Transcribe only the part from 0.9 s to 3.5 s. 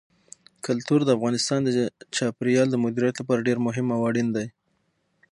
د افغانستان د چاپیریال د مدیریت لپاره